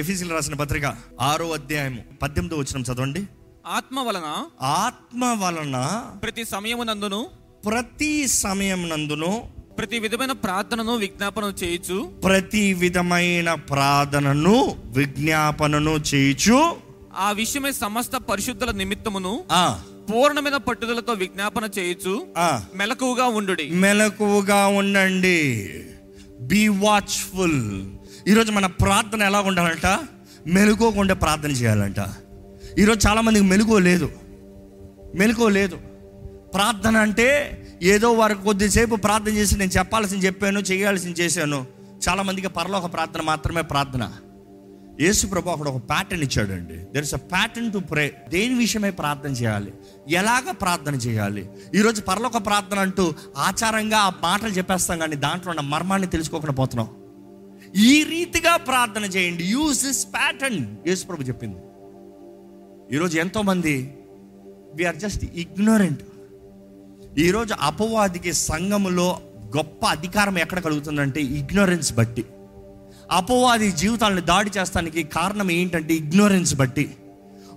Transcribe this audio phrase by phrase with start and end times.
[0.00, 0.86] ఎఫీసీలు రాసిన పత్రిక
[1.20, 3.22] ఆరో అధ్యాయము పద్దెనిమిదో వచ్చిన చదవండి.
[3.66, 4.28] ఆత్మ వలన
[4.62, 5.76] ఆత్మ వలన
[6.22, 7.20] ప్రతి సమయమునందును
[7.66, 9.30] ప్రతి సమయం నందును
[9.78, 14.56] ప్రతి విధమైన ప్రార్థనను విజ్ఞాపన చేయొచ్చు ప్రతి విధమైన ప్రార్థనను
[14.90, 16.58] విజ్ఞాపనను చేయుచు
[17.16, 19.80] ఆ విషయమే సమస్త పరిశుద్ధుల నిమిత్తమును ఆ.
[20.12, 22.62] పూర్ణమైన పట్టుదలతో విజ్ఞాపన చేయొచ్చు ఆ.
[22.74, 23.66] మెలకువగా ఉండుడి.
[23.76, 25.38] మెలకువగా ఉండండి.
[26.40, 27.60] బీ వాచ్ఫుల్
[28.30, 29.98] ఈరోజు మన ప్రార్థన ఎలా ఉండాలంట?
[30.46, 31.96] మెలుకోకుండా ప్రార్థన చేయాలంట.
[32.78, 34.10] ఈరోజు చాలామందికి మెలుకో లేదు.
[35.14, 35.76] మెలుకో లేదు.
[36.54, 37.28] ప్రార్థన అంటే
[37.82, 41.66] ఏదో వారు కొద్దిసేపు ప్రార్థన చేసి నేను చెప్పాల్సింది చెప్పాను చేయాల్సింది చేశాను.
[42.08, 44.12] చాలామందికి పరలోక ప్రార్థన మాత్రమే ప్రార్థన.
[45.00, 46.74] యేసు ప్రభు అక్కడ ఒక ప్యాటర్న్ ఇచ్చాడండి.
[46.74, 49.72] There is a pattern to pray దేని విషయమై ప్రార్థన చేయాలి?
[50.08, 51.48] ఎలాగ ప్రార్థన చేయాలి?
[51.74, 56.88] ఈరోజు పరలోక ప్రార్థన అంటూ ఆచారంగా ఆ మాటలు చెప్పేస్తాం కానీ దాంట్లో ఉన్న మర్మాన్ని తెలుసుకోకుండా పోతున్నాం.
[57.76, 59.44] ఈ రీతిగా ప్రార్థన చేయండి.
[59.44, 61.60] యూస్ దిస్ ప్యాటర్న్ యేసు ప్రభు చెప్పింది.
[62.94, 63.94] ఈరోజు ఎంతోమంది
[64.74, 66.02] వీఆర్ జస్ట్ ఇగ్నోరెంట్
[67.18, 69.20] ఈరోజు అపవాదికి సంఘములో
[69.56, 72.24] గొప్ప అధికారం ఎక్కడ కలుగుతుందంటే ఇగ్నోరెన్స్ బట్టి.
[73.10, 76.90] అపవాది జీవితాలను దాడి చేస్తానికి కారణం ఏంటంటే ఇగ్నోరెన్స్ బట్టి.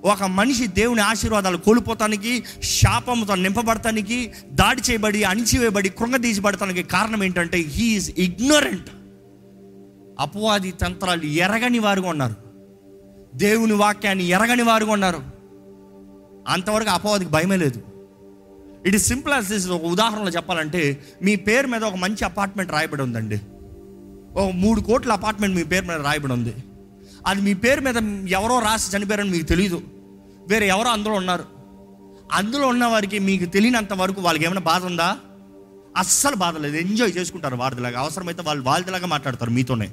[0.04, 9.03] ఒక మనిషి దేవుని ఆశీర్వాదాలు కోల్పోతానికి శాపంతో నింపబడటానికి దాడి చేయబడి అణిచివేయబడి కృంగదీసబడటానికి కారణం ఏంటంటే హీఈస్ ఇగ్నోరెంట్
[10.20, 12.36] అపవాది తంత్రాలు ఎరగని వారుగా ఉన్నారు.
[13.36, 15.22] దేవుని వాక్యాన్ని ఎరగని వారుగా ఉన్నారు.
[16.48, 17.82] అంతవరకు అపవాదికి భయమే లేదు.
[18.86, 23.02] It is simple as this ఒక ఉదాహరణలో చెప్పాలంటే మీ పేరు మీద ఒక మంచి అపార్ట్మెంట్ రాయబడి
[23.02, 23.42] ఉందండి.
[24.40, 26.54] ఓ మూడు కోట్ల అపార్ట్మెంట్ మీ పేరు మీద రాయబడి ఉంది.
[27.28, 29.82] అది మీ పేరు మీద ఎవరో రాసి చనిపోయారని మీకు తెలియదు
[30.48, 31.44] వేరే ఎవరో అందులో ఉన్నారు.
[32.32, 35.18] అందులో ఉన్న వారికి మీకు తెలియనంత వరకు వాళ్ళకి ఏమైనా బాధ ఉందా?
[35.98, 36.78] అస్సలు బాధ లేదు.
[36.78, 38.00] ఎంజాయ్ చేసుకుంటారు వారిదిలాగా.
[38.00, 39.90] అవసరమైతే వాళ్ళు వాళ్ళదిలాగా మాట్లాడతారు మీతోనే.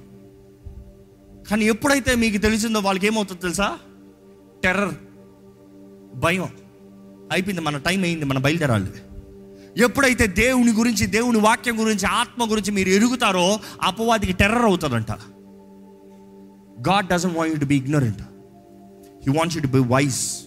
[1.49, 3.79] కానీ ఎప్పుడైతే మీకు తెలిసిందో వాళ్ళకి ఏమవుతుందో తెలుసా?
[4.65, 4.95] టెర్రర్
[6.15, 6.49] భయం.
[7.33, 8.87] అయిపోయింది మన టైం అయింది మన బయలుదేరాలి.
[9.83, 15.11] ఎప్పుడైతే దేవుని గురించి దేవుని వాక్యం గురించి ఆత్మ గురించి మీరు ఎరుగుతారో అపవాదికి టెర్రర్ అవుతుందంట
[16.89, 18.23] God doesn't want you to be ignorant
[19.27, 20.43] he wants you to be wise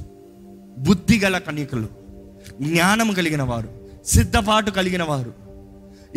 [0.77, 1.87] బుద్ధి గల కన్యకలు
[2.61, 3.69] జ్ఞానం కలిగిన వారు
[4.05, 5.33] సిద్ధపాటు కలిగిన వారు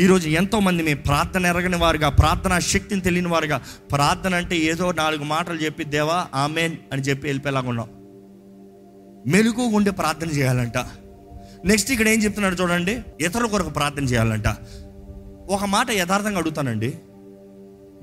[0.01, 3.63] ఈరోజు ఎంతోమంది మీ ప్రార్థన ఎరగని వారుగా ప్రార్థన శక్తిని తెలియని వారుగా
[3.93, 7.89] ప్రార్థన అంటే ఏదో నాలుగు మాటలు చెప్పి దేవా ఆమెన్ అని చెప్పి వెళ్ళిపోయేలాగా ఉన్నాం.
[9.33, 10.79] మెలుగు ఉండి ప్రార్థన చేయాలంట.
[11.65, 14.49] నెక్స్ట్ ఇక్కడ ఏం చెప్తున్నాడు చూడండి ఇతరుల కొరకు ప్రార్థన చేయాలంట.
[15.51, 16.95] ఒక మాట యథార్థంగా అడుగుతానండి.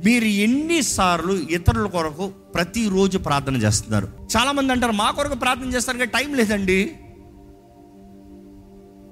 [0.06, 4.08] మీరు ఎన్నిసార్లు ఇతరుల కొరకు ప్రతిరోజు ప్రార్థన చేస్తున్నారు?
[4.38, 6.92] చాలామంది అంటారు మా కొరకు ప్రార్థన చేస్తారు కానీ టైం లేదండి.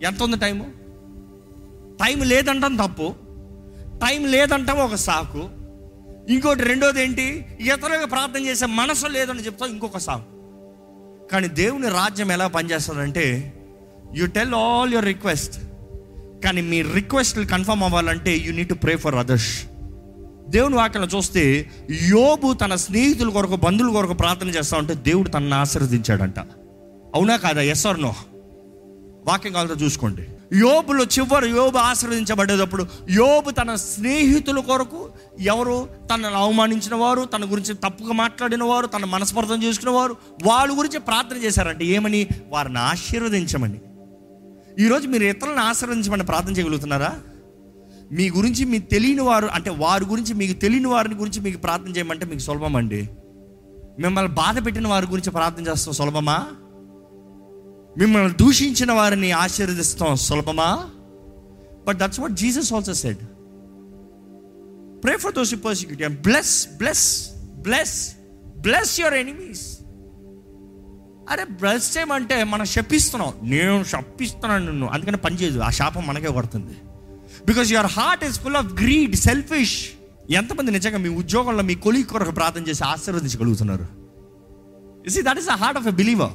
[0.07, 0.80] ఎంత ఉంది టైము?
[2.01, 3.15] టైం లేదంటాం తప్పు.
[3.81, 5.49] టైం లేదంటాం ఒక సాకు.
[6.29, 7.45] ఇంకోటి రెండోది ఏంటి?
[7.59, 10.41] ఇతరులకు ప్రార్థన చేసే మనసు లేదని చెప్తాం ఇంకొక సాకు.
[11.31, 13.53] కానీ దేవుని రాజ్యం ఎలా పనిచేస్తుందంటే
[14.15, 15.61] you tell all your request
[16.43, 19.63] కానీ మీ రిక్వెస్ట్లు కన్ఫర్మ్ అవ్వాలంటే you need to pray for others
[20.49, 21.69] దేవుని వాక్యం చూస్తే
[22.07, 26.39] యోబు తన స్నేహితుల కొరకు బంధువుల కొరకు ప్రార్థన చేస్తా ఉంటే దేవుడు తనను ఆశీర్వదించాడంట.
[27.15, 27.61] అవునా కాదా?
[27.61, 28.15] ఎస్ ఆర్ నో
[29.27, 30.21] వాక్యం కావాలంటే చూసుకోండి.
[30.57, 35.09] యోబులో చివరి యోబు ఆశీర్వదించబడేటప్పుడు యోబు తన స్నేహితుల కొరకు
[35.39, 35.89] ఎవరు?
[36.13, 41.37] తనను అవమానించిన వారు తన గురించి తప్పుగా మాట్లాడిన వారు తన మనస్పర్ధం చేసుకున్న వారు వాళ్ళ గురించి ప్రార్థన
[41.37, 42.27] చేశారంటే ఏమని?
[42.49, 43.81] వారిని ఆశీర్వదించమని.
[44.79, 47.13] ఈరోజు మీరు ఇతరులను ఆశీర్వదించమని ప్రార్థన చేయగలుగుతున్నారా?
[48.11, 52.25] మీ గురించి మీకు తెలియని వారు అంటే వారి గురించి మీకు తెలియని వారిని గురించి మీకు ప్రార్థన చేయమంటే
[52.25, 53.09] మీకు సులభం అండి.
[53.99, 56.47] మిమ్మల్ని బాధ పెట్టిన వారి గురించి ప్రార్థన చేస్తాం సులభమా?
[57.97, 60.89] మిమ్మల్ని దూషించిన వారిని ఆశీర్వదిస్తాం సులభమా?
[61.87, 63.17] But that's what Jesus also said
[65.03, 68.15] pray for those persecute bless bless bless
[68.57, 69.77] bless your enemies
[71.29, 73.33] అరే బ్లెస్ చేయమంటే మనం శపిస్తున్నాం.
[73.43, 74.87] నేను శపిస్తున్నాను నిన్ను.
[74.87, 75.59] అందుకని పని చేయదు.
[75.59, 76.73] ఆ శాపం మనకే కొడుతుంది
[77.45, 79.89] because your heart is full of greed selfish
[80.29, 83.87] ఎంతమంది నిజంగా మీ ఉద్యోగంలో మీ కొలి కొరకు ప్రార్థన చేసి ఆశీర్వదించగలుగుతున్నారు?
[85.09, 86.31] See that is the heart of a believer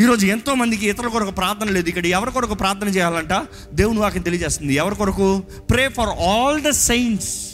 [0.00, 1.88] ఈరోజు ఎంతో మందికి ఇతరుల కొరకు ప్రార్థన లేదు.
[1.88, 3.46] ఇక్కడ ఎవరి కొరకు ప్రార్థన చేయాలంట?
[3.72, 4.74] దేవుని వాక్యం తెలియజేస్తుంది.
[4.74, 5.42] ఎవరి కొరకు?
[5.70, 7.52] Pray for all the saints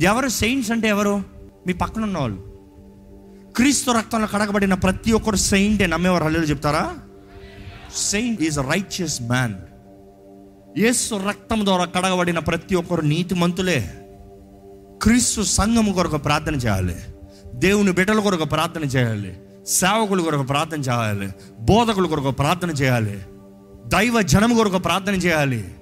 [0.00, 1.22] ఎవరు సెయింట్స్ అంటే ఎవరు?
[1.66, 2.50] మీ పక్కన ఉన్న వాళ్ళు.
[3.56, 6.96] క్రీస్తు రక్తంలో కడగబడిన ప్రతి ఒక్కరు సెయింట్ నమ్మేవారు హల్లు చెప్తారా?
[7.96, 9.54] సెయింట్ ఈజ్ రైచియస్ మ్యాన్
[10.78, 13.94] యేసు రక్తం ద్వారా కడగబడిన ప్రతి ఒక్కరు నీతిమంతులే.
[15.02, 16.96] క్రీస్తు సంఘము కొరకు ప్రార్థన చేయాలి.
[17.54, 19.36] దేవుని బిడ్డల కొరకు ప్రార్థన చేయాలి.
[19.66, 23.22] సేవకుల కొరకు ప్రార్థన చేయాలి బోధకుల కొరకు ప్రార్థన చేయాలి
[23.86, 25.74] దైవ జనం కొరకు ప్రార్థన చేయాలి.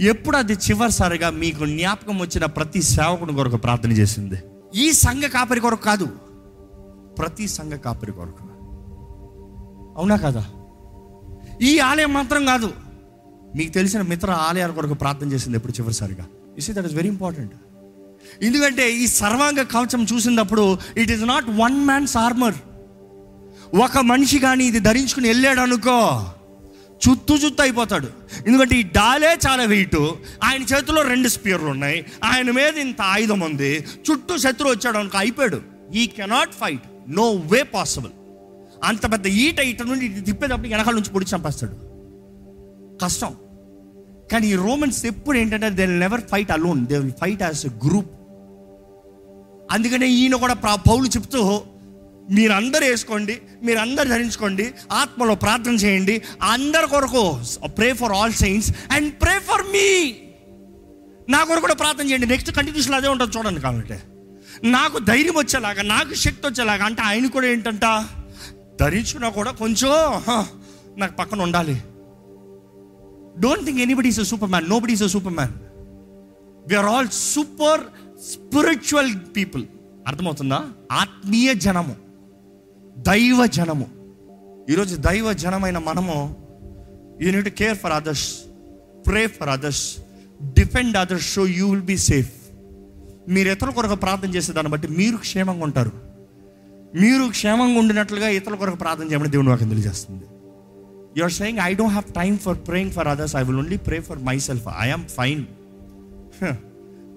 [0.00, 4.36] ఎప్పుడు అది చివరిసారిగా మీకు జ్ఞాపకం వచ్చిన ప్రతి సేవకుని కొరకు ప్రార్థన చేసింది.
[4.74, 6.04] ఈ సంఘ కాపరి కొరకు కాదు
[7.18, 8.44] ప్రతి సంఘ కాపరి కొరకు.
[9.98, 10.44] అవునా కదా?
[11.62, 12.70] ఈ ఆలయం మాత్రం కాదు
[13.56, 16.26] మీకు తెలిసిన మిత్ర ఆలయాల కొరకు ప్రార్థన చేసింది ఎప్పుడు చివరిసారిగా?
[16.58, 17.52] Is that is very important
[18.42, 22.54] ఎందుకంటే ఈ సర్వాంగ కవచం చూసినప్పుడు it is not one man's armour
[23.74, 26.24] ఒక మనిషి కానీ ఇది ధరించుకుని వెళ్ళాడు అనుకో
[27.08, 28.08] చుత్తు చుత్తు అయిపోతాడు.
[28.46, 29.96] ఎందుకంటే ఈ డాలే చాలా వెయిట్.
[30.44, 32.06] ఆయన చేతిలో రెండు స్పియర్లు ఉన్నాయి.
[32.24, 33.84] ఆయన మీద ఇంత ఆయుధం ఉంది.
[34.10, 35.60] చుట్టూ శత్రువు వచ్చాడు అనుకో అయిపోయాడు.
[35.94, 38.12] He cannot fight no way possible
[38.84, 41.72] అంత పెద్ద ఈట ఇట నుండి ఇటు తిప్పేటప్పుడు వెనకాల నుంచి పొడి చంపేస్తాడు.
[43.04, 43.34] కష్టం.
[44.32, 48.10] కానీ ఈ రోమన్స్ ఎప్పుడు ఏంటంటే they never fight alone they will fight as a group
[49.70, 51.60] అందుకనే ఈయన కూడా ప్రా- పౌలు చెప్తూ
[52.34, 53.34] మీరందరూ వేసుకోండి
[53.66, 54.64] మీరందరూ ధరించుకోండి
[55.00, 56.14] ఆత్మలో ప్రార్థన చేయండి.
[56.52, 57.24] అందరి కొరకు
[57.78, 59.88] pray for all saints and pray for మీ
[61.34, 62.26] నా కొరకు కూడా ప్రార్థన చేయండి.
[62.32, 63.98] నెక్స్ట్ కంటిన్యూషన్ అదే ఉంటుంది చూడండి కావాలంటే.
[64.76, 67.86] నాకు ధైర్యం వచ్చేలాగా నాకు శక్తి వచ్చేలాగా అంటే ఆయన కూడా ఏంటంట?
[68.80, 69.92] ధరించుకున్నా కూడా కొంచెం
[71.00, 71.76] నాకు పక్కన ఉండాలి.
[73.44, 75.54] Don't think anybody is a superman nobody is a superman
[76.68, 77.82] we are all super
[78.32, 79.64] spiritual people
[80.08, 80.60] అర్థమవుతుందా?
[81.02, 81.94] ఆత్మీయ జనము.
[82.98, 83.86] దైవ జనము.
[84.70, 86.14] ఈరోజు దైవ జనమైన మనము
[87.22, 88.38] unit care for others
[89.06, 89.96] pray for others
[90.42, 92.30] defend others so you will be safe
[93.28, 95.92] మీరు ఇతరుల కొరకు ప్రార్థన చేసే దాన్ని బట్టి మీరు క్షేమంగా ఉంటారు.
[96.94, 100.24] మీరు క్షేమంగా ఉండినట్లుగా ఇతరుల కొరకు ప్రార్థన చేయమని దేవుని వాక్యం తెలియజేస్తుంది.
[101.18, 104.00] You are saying I don't have time for praying for others I will only pray
[104.00, 105.44] for myself I'm fine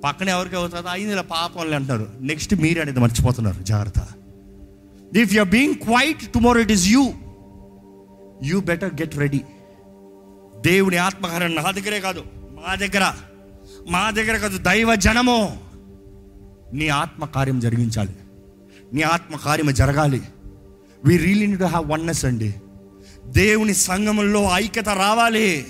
[0.04, 2.08] పక్కన ఎవరికి అవుతుందో అయింది ఇలా పాపం అంటారు.
[2.22, 3.64] నెక్స్ట్ మీరు అనేది మర్చిపోతున్నారు.
[3.64, 4.02] జాగ్రత్త.
[5.18, 7.14] If you being quiet tomorrow it is you
[8.44, 9.42] you better get ready
[10.62, 13.14] దేవుని ఆత్మకార్యం నా దగ్గరే కాదు మా దగ్గర
[13.90, 15.58] మా దగ్గర కాదు దైవ జనము.
[16.74, 18.16] నీ ఆత్మకార్యం జరిగించాలి.
[18.94, 20.22] నీ ఆత్మకార్యం జరగాలి.
[21.06, 22.56] We really to have oneness అండి.
[23.26, 25.66] దేవుని సంఘములో ఐక్యత రావాలి.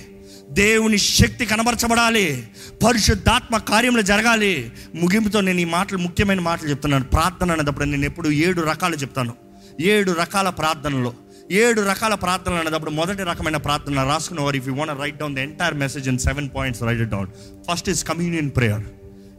[0.51, 2.47] దేవుని శక్తి కనబరచబడాలి.
[2.87, 4.71] పరిశుద్ధాత్మ కార్యములు జరగాలి.
[4.95, 7.03] ముగింపుతో నేను ఈ మాటలు ముఖ్యమైన మాటలు చెప్తున్నాను.
[7.03, 9.33] ప్రార్థన అనేటప్పుడు నేను ఎప్పుడు ఏడు రకాలు చెప్తాను.
[9.81, 11.13] ఏడు రకాల ప్రార్థనలో.
[11.51, 15.39] ఏడు రకాల ప్రార్థనలు అనేటప్పుడు మొదటి రకమైన ప్రార్థన రాసుకున్న వారు if you want write down the
[15.39, 17.27] entire message in seven points write down
[17.71, 18.81] first is communion prayer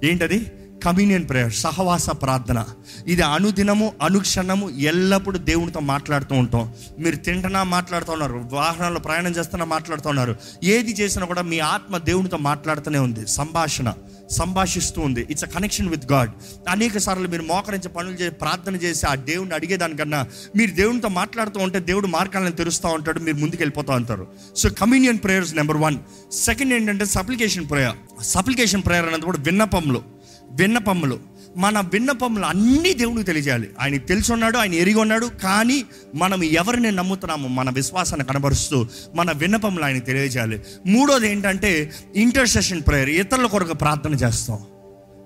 [0.05, 0.47] ఏంటది?
[0.85, 2.65] కమ్యూనియన్ ప్రేయర్ సహవాస ప్రార్థన.
[3.07, 6.73] ఇది అనుదినము అనుక్షణము ఎల్లప్పుడూ దేవునితో మాట్లాడుతూ ఉంటాం.
[6.99, 10.37] మీరు తింటున్నా మాట్లాడుతూ ఉన్నారు వాహనాల్లో ప్రయాణం చేస్తున్నా మాట్లాడుతూ ఉన్నారు.
[10.65, 13.27] ఏది చేసినా కూడా మీ ఆత్మ దేవునితో మాట్లాడుతూనే ఉంది.
[13.27, 13.93] సంభాషణ
[14.31, 15.27] సంభాషిస్తూ ఉంది.
[15.31, 16.31] It's a connection with God
[16.69, 21.79] అనేక సార్లు మీరు మోకరించి పనులు చేసి ప్రార్థన చేసి ఆ దేవుడిని అడిగేదానికన్నా మీరు దేవునితో మాట్లాడుతూ ఉంటే
[21.79, 24.27] దేవుడు మార్గాలను తెరుస్తూ ఉంటాడు మీరు ముందుకు వెళ్ళిపోతూ ఉంటారు.
[24.57, 25.99] So communion prayers number one
[26.33, 30.03] second ఏంటంటే సప్లికేషన్ ప్రేయర్ సప్లికేషన్ ప్రేయర్ అనేది కూడా విన్నపంలో
[30.51, 31.19] విన్నపములు.
[31.57, 33.71] మన విన్నపములు అన్నీ దేవునికి తెలియజేయాలి.
[33.81, 39.85] ఆయన తెలిసి ఉన్నాడు ఆయన ఎరిగి ఉన్నాడు కానీ మనం ఎవరిని నమ్ముతున్నామో మన విశ్వాసాన్ని కనబరుస్తూ మన విన్నపములు
[39.85, 40.61] ఆయన తెలియజేయాలి.
[40.87, 44.59] మూడోది ఏంటంటే ఇంటర్సెషన్ ప్రేయర్ ఇతరుల కొరకు ప్రార్థన చేస్తాం.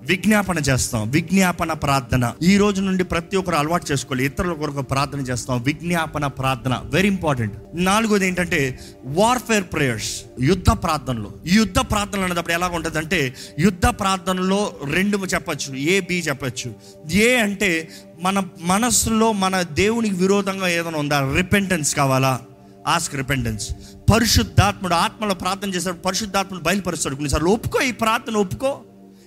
[0.05, 2.33] విజ్ఞాపన చేస్తాం విజ్ఞాపన ప్రార్థన.
[2.43, 4.25] ఈ రోజు నుండి ప్రతి ఒక్కరు అలవాటు చేసుకోవాలి.
[4.25, 6.83] ఇతరుల కొరకు ప్రార్థన చేస్తాం విజ్ఞాపన ప్రార్థన.
[6.85, 11.33] వెరీ ఇంపార్టెంట్ నాలుగోది ఏంటంటే వార్ఫేర్ ప్రేయర్స్ యుద్ధ ప్రార్థనలు.
[11.47, 15.75] ఈ యుద్ధ ప్రార్థనలు అనేటప్పుడు ఎలా ఉంటుందంటే యుద్ధ ప్రార్థనలో రెండు చెప్పచ్చు.
[15.75, 16.75] ఏ బి చెప్పచ్చు.
[17.13, 17.89] ఏ అంటే
[18.23, 21.33] మన మనస్సులో మన దేవునికి విరోధంగా ఏదైనా ఉందా?
[21.37, 22.41] రిపెంటెన్స్ కావాలా?
[22.87, 23.73] ఆస్క్ రిపెంటెన్స్
[24.13, 27.15] పరిశుద్ధాత్ముడు ఆత్మలో ప్రార్థన చేస్తాడు పరిశుద్ధాత్మను బయలుపరుస్తాడు.
[27.15, 28.81] కొన్నిసార్లు ఒప్పుకో ఈ ప్రార్థన ఒప్పుకో.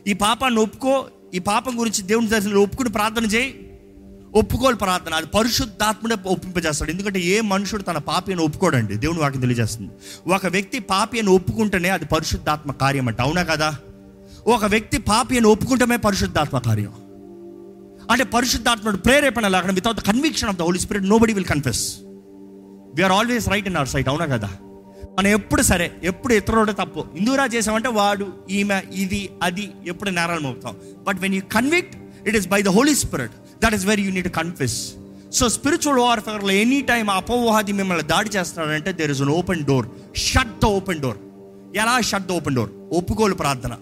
[0.07, 3.63] ఈ పాపాన్ని ఒప్పుకో ఈ పాపం గురించి దేవుని దర్శనంలో ఒప్పుకుని ప్రార్థన చేయి.
[4.35, 5.13] ఒప్పుకోలు ప్రార్థన.
[5.13, 6.91] అది పరిశుద్ధాత్మనే ఒప్పింపజేస్తాడు.
[6.91, 8.95] ఎందుకంటే ఏ మనుషుడు తన పాపి అని ఒప్పుకోడండి?
[8.95, 9.91] దేవుని వాకి తెలియజేస్తుంది.
[10.33, 13.21] ఒక వ్యక్తి పాపి అని ఒప్పుకుంటేనే అది పరిశుద్ధాత్మ కార్యం అంట.
[13.21, 13.75] అవునా కదా?
[14.47, 16.93] ఒక వ్యక్తి పాపి అని ఒప్పుకుంటమే పరిశుద్ధాత్మ కార్యం.
[18.11, 21.95] అంటే పరిశుద్ధాత్ముడు ప్రేరేపణ లేకుండా without conviction of the holy spirit nobody will confess
[22.95, 24.49] we are always right in our sight అవునా కదా?
[25.17, 27.05] మనం ఎప్పుడు సరే ఎప్పుడు ఇతరుడు తప్పు.
[27.15, 30.75] ఇందురా చేసామంటే వాడు ఈమె ఇది అది ఎప్పుడు నేరాలు మోపుతాం.
[31.07, 31.95] But when you convict
[32.27, 33.31] it is by the Holy Spirit
[33.63, 34.93] that is very you neat confuse
[35.33, 40.61] so spiritual వార్ఫేర్లో any time అపోవాది మిమ్మల్ని దాడి చేస్తున్నాడంటే there is an open door shut
[40.63, 41.17] the open door
[41.77, 43.73] ఎలా షట్ ద ఓపెన్ డోర్ ఒప్పుకోలు ప్రార్థన.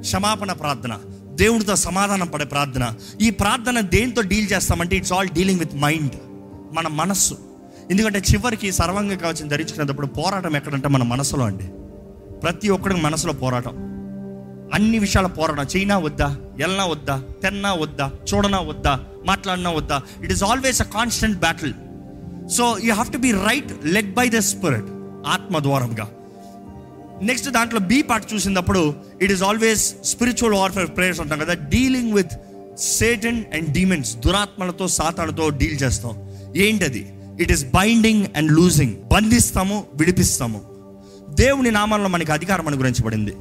[0.00, 0.98] క్షమాపణ ప్రార్థన.
[1.34, 2.94] దేవుడితో సమాధానం పడే ప్రార్థన.
[3.20, 6.16] ఈ ప్రార్థన దేంతో డీల్ చేస్తామంటే it's all dealing with mind
[6.72, 7.45] మన మనస్సు.
[7.90, 11.64] ఎందుకంటే చివరికి సర్వంగ కవచం ధరించుకునేటప్పుడు పోరాటం ఎక్కడంటే మన మనసులో అండి.
[12.40, 13.76] ప్రతి ఒక్కడికి మనసులో పోరాటం.
[14.74, 15.66] అన్ని విషయాల పోరాటం.
[15.76, 20.02] చైనా వద్దా ఎల్నా వద్దా తెన్నా వద్దా చూడనా వద్దా మాట్లాడినా వద్దా.
[20.22, 21.72] It is always a constant battle
[22.48, 24.86] so you have to be right led by the spirit
[25.26, 26.10] ఆత్మ ద్వారంగా
[27.22, 31.54] నెక్స్ట్ దాంట్లో బి పార్ట్ చూసినప్పుడు it is always spiritual warfare prayers ఉంటాం కదా.
[31.54, 32.32] Dealing with
[32.78, 36.14] Satan and demons దురాత్మలతో సాతాలతో డీల్ చేస్తాం.
[36.56, 37.12] ఏంటది?
[37.40, 40.62] It is binding and loosing బంధిస్తాము విడిపిస్తాము.
[41.30, 43.36] దేవుని నామంలో మనకి అధికారం అనుగ్రహించబడింది.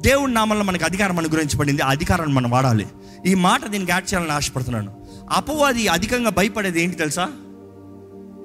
[0.00, 1.82] దేవుని నామంలో మనకి అధికారం అనుగ్రహించబడింది.
[1.82, 2.86] ఆ అధికారాన్ని మనం వాడాలి.
[3.26, 5.02] ఈ మాట దీనికి యాడ్ చేయాలని ఆశపడుతున్నాను.
[5.30, 7.24] అపవాది అధికంగా భయపడేది ఏంటి తెలుసా?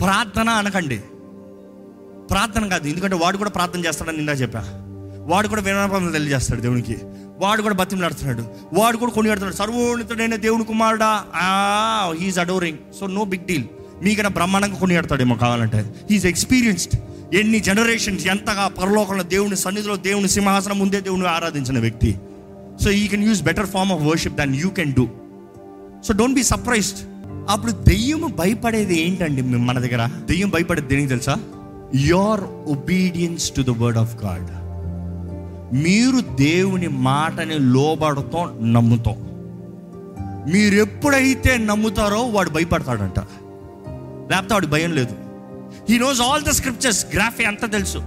[0.01, 0.97] ప్రార్థన అనకండి.
[2.31, 2.87] ప్రార్థన కాదు.
[2.87, 4.65] ఎందుకంటే వాడు కూడా ప్రార్థన చేస్తాడని నిన్న చెప్పా.
[5.27, 6.97] వాడు కూడా వినపం తెలియజేస్తాడు దేవునికి.
[7.39, 9.55] వాడు కూడా బతిమలాడుతున్నాడు వాడు కూడా కొనియాడుతున్నాడు.
[9.55, 11.23] సర్వోన్నతుడైన దేవుని కుమారుడా.
[12.19, 13.63] He is adoring so no big deal
[14.03, 15.77] మీకన్నా బ్రహ్మాండంగా కొనియాడతాడేమో కావాలంటే.
[16.11, 16.95] హీఈస్ ఎక్స్పీరియన్స్డ్
[17.35, 22.15] ఎన్ని జనరేషన్స్ ఎంతగా పరలోకంలో దేవుని సన్నిధిలో దేవుని సింహాసనం ముందే దేవుని ఆరాధించిన వ్యక్తి.
[22.83, 25.07] So he can use better form of worship than you can do
[26.07, 26.99] so don't be surprised
[27.49, 30.09] అప్పుడు దెయ్యం భయపడేది ఏంటండి మన దగ్గర?
[30.25, 31.35] దెయ్యం భయపడేది దేనికి తెలుసా?
[31.95, 34.47] Your obedience to the word of God
[35.75, 39.15] మీరు దేవుని మాటని లోబడతాం నమ్ముతాం.
[40.53, 43.19] మీరు ఎప్పుడైతే నమ్ముతారో వాడు భయపడతాడంట.
[44.31, 45.15] లేకపోతే వాడు భయం లేదు.
[45.89, 47.97] He knows all the scriptures graphy అంతా తెలుసు.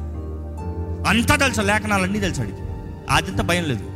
[1.09, 1.61] అంతా తెలుసు.
[1.61, 2.57] లేఖనాలన్నీ తెలుసు అడిగి
[3.11, 3.91] అదంతా భయం లేదు.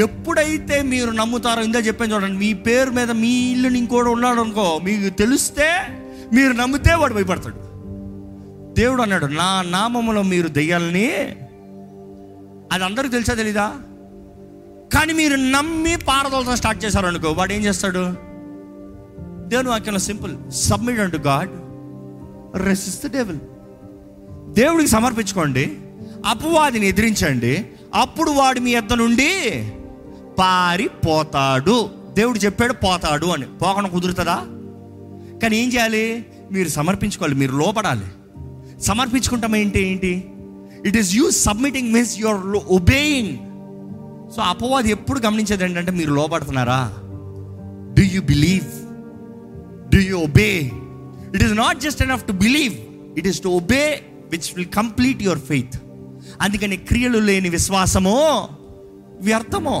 [0.00, 5.16] ఎప్పుడైతే మీరు నమ్ముతారో ఇందా చెప్పాను చూడండి మీ పేరు మీద మీ ఇల్లు ఇంకోటి ఉన్నాడు అనుకో మీకు
[5.16, 5.72] తెలిస్తే
[6.32, 7.54] మీరు నమ్మితే వాడు భయపడతాడు.
[8.74, 11.10] దేవుడు అన్నాడు నా నామములో మీరు దెయ్యాలని
[12.72, 13.72] అది అందరికీ తెలుసా తెలీదా?
[14.94, 18.31] కానీ మీరు నమ్మి పారదోలతో స్టార్ట్ చేశారనుకో వాడు ఏం చేస్తాడు?
[19.52, 21.50] దేవుని వాక్యంలో simple submit unto God
[22.62, 23.38] resist devil
[24.52, 25.76] దేవుడికి సమర్పించుకోండి
[26.26, 29.30] అపవాదిని ఎదిరించండి అప్పుడు వాడు మీ ఎద్ద నుండి
[30.38, 31.90] పారిపోతాడు.
[32.14, 33.46] దేవుడు చెప్పాడు పోతాడు అని.
[33.46, 34.36] పోకుండా కుదురుతుందా?
[35.42, 36.26] కానీ ఏం చేయాలి?
[36.52, 38.06] మీరు సమర్పించుకోవాలి మీరు లోపడాలి.
[38.82, 40.32] సమర్పించుకుంటాం ఏంటి ఏంటి?
[40.86, 43.38] It is you submitting means your obeying
[44.36, 46.94] so అపవాది ఎప్పుడు గమనించేది ఏంటంటే మీరు లోపడుతున్నారా?
[47.94, 48.81] Do you believe
[49.94, 50.70] do you obey
[51.34, 52.74] it is not just enough to believe
[53.18, 55.76] it is to obey which will complete your faith
[56.40, 58.48] అందుకని క్రియలు లేని విశ్వాసమో
[59.20, 59.80] వ్యర్థమో.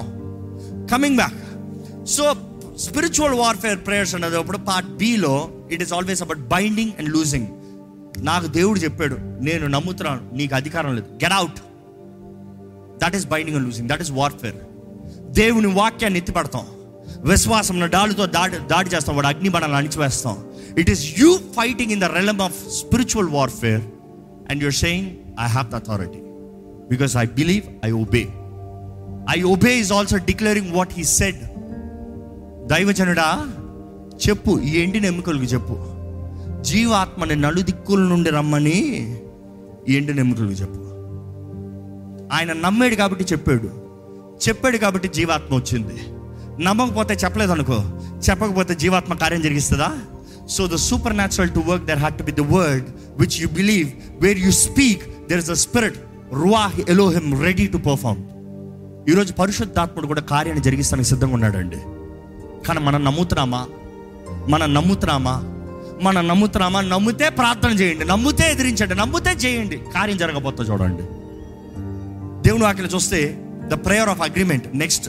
[0.92, 1.40] Coming back
[2.06, 2.34] so
[2.78, 7.46] spiritual warfare prayers అన్నది అప్పుడు part below it is always about binding and loosing
[8.18, 11.06] నాకు దేవుడు చెప్పాడు నేను నమ్ముతున్నాను నీకు అధికారం లేదు.
[11.24, 11.58] Get out
[13.04, 14.54] that is binding and loosing that is warfare
[15.30, 16.66] దేవుని వాక్యాన్ని ఎత్తిపడతాం.
[17.24, 20.36] విశ్వాసం డాలుతో దాడి దాడి చేస్తాం వాడు అగ్నిబణాలను అణిచివేస్తాం.
[20.78, 23.80] It is you fighting in the realm of spiritual warfare
[24.50, 25.10] and you're saying
[25.40, 26.18] I have the authority
[26.90, 28.28] because I believe I obey
[29.38, 31.40] I obey is also declaring what he said
[32.68, 33.48] దైవజనుడా
[34.28, 35.76] చెప్పు ఈ ఎండిన ఎముకలకు చెప్పు.
[36.62, 39.18] జీవాత్మని నలుదిక్కుల నుండి రమ్మని
[39.88, 40.80] ఈ ఎండిన ఎముకలకు చెప్పు.
[42.34, 43.70] ఆయన నమ్మాడు కాబట్టి చెప్పాడు.
[44.48, 46.21] చెప్పాడు కాబట్టి జీవాత్మ వచ్చింది.
[46.60, 47.84] నమ్మకపోతే చెప్పలేదు అనుకో
[48.30, 49.98] చెప్పకపోతే జీవాత్మ కార్యం జరిగిస్తుందా?
[50.50, 50.74] So the
[51.16, 52.84] supernatural to work there had to be the word
[53.18, 53.88] which you believe
[54.20, 55.96] where you speak there is a spirit
[56.34, 58.22] రువాహ్ ఎలోహిమ్ రెడీ టు పర్ఫామ్
[59.10, 61.76] ఈరోజు పరిశుద్ధాత్ముడు కూడా కార్యాన్ని జరిగిస్తానికి సిద్ధంగా ఉన్నాడండి.
[62.66, 63.66] కానీ మనం నమ్ముతున్నామా?
[64.48, 65.44] మనం నమ్ముతున్నామా?
[66.02, 66.80] మనం నమ్ముతున్నామా?
[66.80, 69.80] నమ్మితే ప్రార్థన చేయండి నమ్మితే ఎదిరించండి నమ్మితే చేయండి.
[69.94, 71.02] కార్యం జరగబోతా చూడండి.
[72.48, 75.08] దేవుని వాక్యం చూస్తే the prayer of agreement next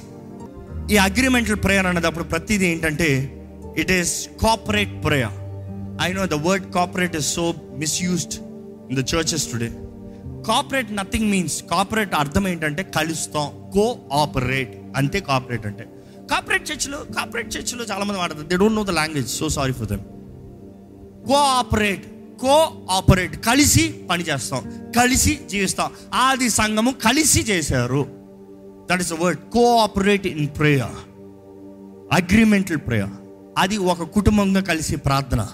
[0.91, 3.39] ఈ అగ్రిమెంటల్ ప్రేయర్ అనేటప్పుడు ప్రతిదీ ఏంటంటే
[3.77, 5.35] it is corporate prayer
[6.01, 8.33] I know the word cooperate is so misused
[8.91, 9.69] in the churches today
[10.47, 13.71] corporate nothing means corporate అర్థం ఏంటంటే కలుస్తాం.
[13.73, 15.85] కో ఆపరేట్ అంతే కాపరేట్ అంటే.
[16.31, 19.99] కాపరేట్ చర్చ్లో కాపరేట్ చర్చ్లో చాలామంది వాడతారు they don't know the language so sorry for them
[21.27, 22.05] cooperate
[22.41, 25.91] cooperate కలిసి పని చేస్తాం కలిసి జీవిస్తాం.
[26.13, 28.22] ఆది సంఘము కలిసి చేశారు.
[28.91, 30.97] That is word cooperate in prayer
[32.13, 33.09] agreemental prayer
[33.57, 35.47] అది ఒక కుటుంబంగా కలిసి ప్రార్థన.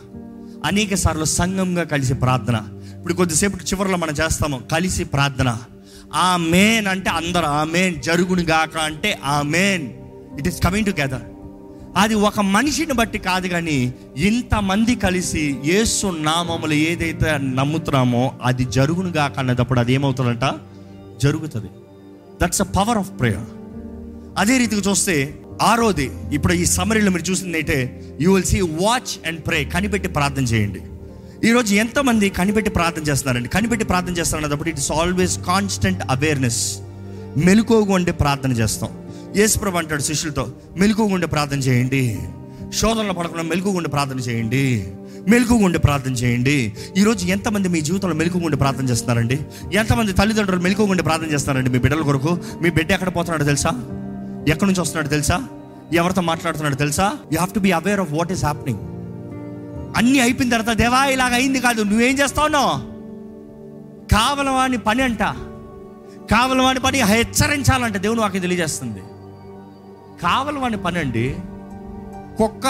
[0.65, 2.63] అనేక సార్లు సంఘంగా కలిసి ప్రార్థన.
[2.97, 5.57] ఇప్పుడు కొద్దిసేపు చివరిలో మనం చేస్తాము కలిసి ప్రార్థన.
[6.13, 9.89] ఆ మేన్ అంటే అందరు ఆ మేన్ జరుగును గాక అంటే ఆ man
[10.39, 11.21] it is coming together
[11.97, 19.39] అది ఒక మనిషిని బట్టి కాదు కానీ ఇంతమంది కలిసి యేసు నామములు ఏదైతే నమ్ముతున్నామో అది జరుగును గాక
[19.39, 20.55] అన్నప్పుడు అది ఏమవుతుందంట?
[21.21, 21.67] జరుగుతుంది.
[22.41, 23.47] That's a power of prayer
[24.37, 29.63] అదే రీతిగా చూస్తే ఆరోది ఇప్పుడు ఈ సమరీలో మీరు చూసిందైతే you will see watch and pray
[29.63, 30.81] కనిపెట్టి ప్రార్థన చేయండి.
[31.47, 33.49] ఈరోజు ఎంతమంది కనిపెట్టి ప్రార్థన చేస్తున్నారండి?
[33.49, 36.79] కనిపెట్టి ప్రార్థన చేస్తారన్నప్పుడు ఇట్స్ ఆల్వేస్ కాన్స్టెంట్ అవేర్నెస్
[37.37, 38.89] మెలుకోగా ఉండే ప్రార్థన చేస్తాం.
[39.35, 42.19] యేసుప్రభు అంటాడు శిష్యులతో మెలుకోగా ఉండే ప్రార్థన చేయండి.
[42.77, 44.87] శోధనలు పడకుండా మెలుకుగా ఉండే ప్రార్థన చేయండి.
[45.27, 46.73] మెలుకుగా ఉండి ప్రార్థన చేయండి.
[46.97, 49.39] ఈరోజు ఎంతమంది మీ జీవితంలో మెలుకుగా ఉండి ప్రార్థన చేస్తున్నారండి?
[49.73, 52.37] ఎంతమంది తల్లిదండ్రులు మెలుకుగా ప్రార్థన చేస్తున్నారండి మీ బిడ్డల కొరకు?
[52.61, 53.69] మీ బిడ్డ ఎక్కడ పోతున్నాడో తెలుసా?
[54.47, 55.43] ఎక్కడి నుంచి వస్తున్నాడో తెలుసా?
[55.93, 57.03] ఎవరితో మాట్లాడుతున్నాడు తెలుసా?
[57.03, 58.79] You have to be aware of what is happening
[59.97, 61.81] అన్నీ అయిపోయిన తర్వాత దేవా ఇలాగ అయింది కాదు.
[61.81, 62.81] నువ్వేం చేస్తావునో
[64.11, 65.23] కావలవాని పని అంట.
[66.31, 67.97] కావలవాని పని హెచ్చరించాలంట.
[67.97, 68.99] దేవుని నాకు తెలియజేస్తుంది.
[70.23, 71.35] కావలవాని పని అండి
[72.39, 72.67] కుక్క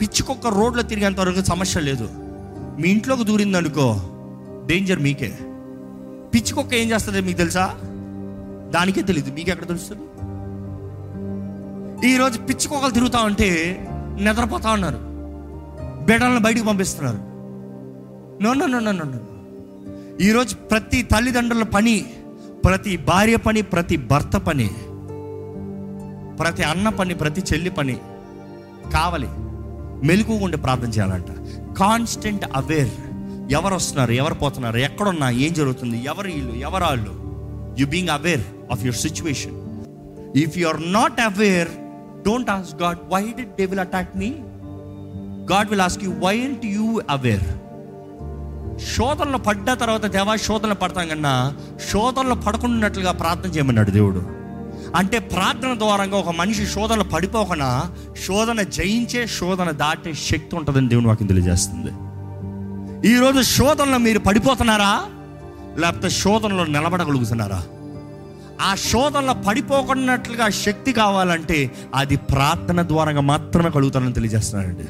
[0.00, 2.08] పిచ్చి కుక్క రోడ్లో తిరిగేంత వరకు సమస్య లేదు.
[2.80, 4.02] మీ ఇంట్లోకి దూరింది అనుకో
[4.66, 5.38] డేంజర్ మీకే.
[6.34, 7.66] పిచ్చి కుక్క ఏం చేస్తుంది మీకు తెలుసా?
[8.70, 10.02] దానికే తెలియదు మీకు ఎక్కడ తెలుస్తుంది?
[12.08, 13.48] ఈరోజు పిచ్చి కుక్కలు తిరుగుతా ఉంటే
[14.20, 14.98] నిద్రపోతా ఉన్నారు.
[16.04, 17.18] బిడ్డలను బయటకు పంపిస్తున్నారు.
[18.42, 19.18] No no no no no
[20.20, 22.04] ఈరోజు ప్రతి తల్లిదండ్రుల పని
[22.64, 24.68] ప్రతి భార్య పని ప్రతి భర్త పని
[26.38, 27.98] ప్రతి అన్న పని ప్రతి చెల్లి పని
[28.92, 29.28] కావాలి.
[30.06, 31.26] మెలుగు ఉండి ప్రార్థన చేయాలంట.
[31.78, 32.90] కాన్స్టెంట్ అవేర్
[33.52, 34.12] ఎవరు వస్తున్నారు?
[34.12, 34.76] ఎవరు పోతున్నారు?
[34.76, 35.30] ఎక్కడున్నా?
[35.30, 36.04] ఏం జరుగుతుంది?
[36.04, 36.52] ఎవరు వీళ్ళు?
[36.52, 37.20] ఎవరు వాళ్ళు?
[37.78, 39.56] You being aware of your situation
[40.36, 41.68] if you are not aware
[42.26, 44.28] don't ask God why did they will attack me
[45.52, 47.44] God will ask you why aren't you aware
[48.96, 51.56] శోధనలు పడ్డ తర్వాత దేవా శోధనలు పడతాం కన్నా
[51.90, 54.39] శోధనలు పడకుండా ప్రార్థన చేయమన్నాడు దేవుడు.
[54.96, 57.90] అంటే ప్రార్థన ద్వారంగా ఒక మనిషి శోధనలు పడిపోకుండా
[58.26, 61.92] శోధన జయించే శోధన దాటే శక్తి ఉంటుందని దేవుని వాకి తెలియజేస్తుంది.
[63.08, 65.04] ఈరోజు శోధనలో మీరు పడిపోతున్నారా?
[65.78, 67.64] లేకపోతే శోధనలో నిలబడగలుగుతున్నారా?
[68.60, 74.84] ఆ శోధనలో పడిపోకున్నట్లుగా శక్తి కావాలంటే అది ప్రార్థన ద్వారంగా మాత్రమే కలుగుతానని తెలియజేస్తున్నానండి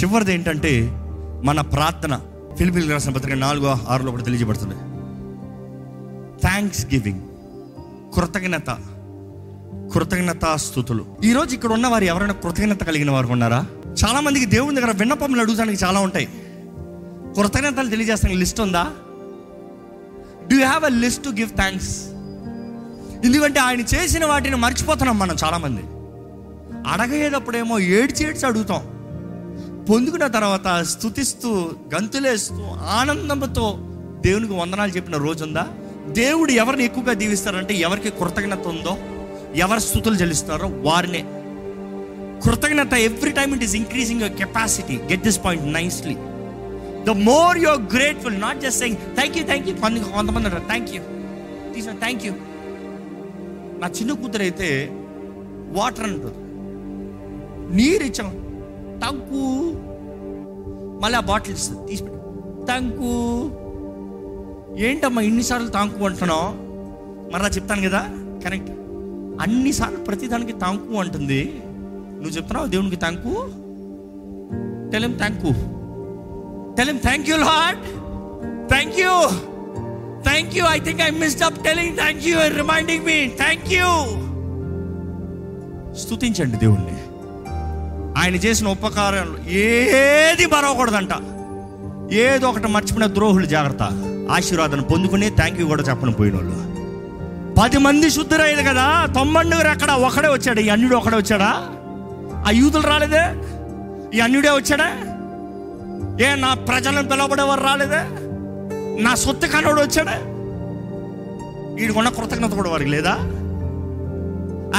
[0.00, 1.00] చివరిది ఏంటంటే
[1.44, 2.20] మన ప్రార్థన.
[2.58, 4.74] ఫిలిపిల్ రాసిన పత్రిక నాలుగో ఆరులో కూడా తెలియజేయబడుతుంది.
[6.40, 7.20] థ్యాంక్స్ గివింగ్
[8.14, 8.70] కృతజ్ఞత.
[9.94, 13.66] కృతజ్ఞత స్థుతులు ఈరోజు ఇక్కడ ఉన్న వారు ఎవరైనా కృతజ్ఞత కలిగిన వారు ఉన్నారా?
[14.04, 16.28] చాలా మందికి దేవుని దగ్గర విన్నపములు అడుగుతానికి చాలా ఉంటాయి.
[17.36, 18.86] కృతజ్ఞతలు తెలియజేస్తానికి లిస్ట్ ఉందా?
[20.48, 22.06] Do have a list to give thanks
[23.26, 25.82] ఎందుకంటే ఆయన చేసిన వాటిని మర్చిపోతున్నాం మనం చాలామంది.
[26.88, 28.82] అడగేటప్పుడేమో ఏడ్చి ఏడ్చి అడుగుతాం.
[29.90, 33.78] పొందుకున్న తర్వాత స్థుతిస్తూ గంతులేస్తూ ఆనందంతో
[34.26, 35.66] దేవునికి వందనాలు చెప్పిన రోజు ఉందా
[36.08, 38.98] దేవుడు ఎవరిని ఎక్కువగా దీవిస్తారంటే ఎవరికి కృతజ్ఞత ఉందో
[39.56, 41.22] ఎవరు స్థుతులు చెల్లిస్తారో వారినే.
[42.44, 46.14] కృతజ్ఞత every time it is increasing your capacity get this point nicely
[47.04, 50.90] the more your grateful not just saying thank you thank you కొంత కొంతమంది అంటారు థ్యాంక్
[50.90, 51.02] యూ
[51.74, 52.32] తీసిన థ్యాంక్ యూ
[53.78, 54.90] నా చిన్న కూతురు అయితే
[55.72, 56.38] వాటర్ అంటుంది.
[57.76, 58.30] నీరు ఇచ్చాం.
[59.00, 59.40] టంకు
[61.00, 62.20] మళ్ళీ ఆ బాటిల్ ఇస్తుంది తీసిపెట్టి
[62.66, 63.10] టంకు
[64.78, 66.48] ఏంటమ్మా ఇన్నిసార్లు తాంకు అంటున్నావు?
[67.32, 68.00] మరలా చెప్తాను కదా
[68.44, 68.70] కరెక్ట్
[69.40, 71.62] అన్నిసార్లు ప్రతిదానికి తాంకు అంటుంది.
[72.14, 73.64] నువ్వు చెప్తున్నావు దేవునికి thank you
[74.92, 75.40] telling thank
[76.76, 77.78] telling thank you lord
[78.68, 79.28] thank you
[80.22, 83.88] thank you I think I missed up telling thank you reminding me thank you
[85.94, 86.94] స్తుతించండి దేవుణ్ణి.
[88.18, 91.08] ఆయన చేసిన ఉపకారాలు ఏది మరవకూడదంట.
[92.12, 93.82] ఏదో ఒకటి మర్చిపోయిన ద్రోహులు జాగ్రత్త.
[94.30, 96.73] ఆశీర్వాదం పొందుకుని థ్యాంక్ యూ కూడా చెప్పని పోయిన వాళ్ళు
[97.58, 100.60] పది మంది శుద్ధురైంది కదా తొమ్మండుగురు అక్కడ ఒకడే వచ్చాడు.
[100.60, 101.50] ఈ అన్యుడు ఒకడే వచ్చాడా?
[102.46, 103.24] ఆ యూదులు రాలేదే?
[104.16, 104.88] ఈ అన్యుడే వచ్చాడా?
[106.24, 108.02] ఏ నా ప్రజలను పిలవబడేవారు రాలేదే?
[109.02, 110.16] నా సొత్తు కనోడు వచ్చాడా?
[111.74, 113.14] వీడికున్న కృతజ్ఞత కూడా వారికి లేదా?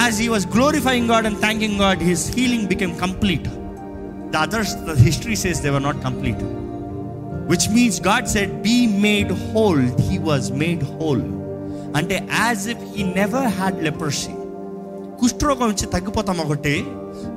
[0.03, 3.47] As he was glorifying God and thanking God his healing became complete
[4.33, 6.43] the others the history says they were not complete
[7.51, 11.44] which means God said be made whole he was made whole
[11.95, 14.31] అంటే as if he never had leprosy
[15.19, 16.85] కుష్ఠరోగం వచ్చి తగ్గిపోతాం ఒకటి